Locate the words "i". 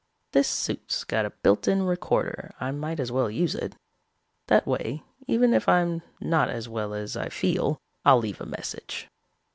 2.59-2.71, 7.15-7.29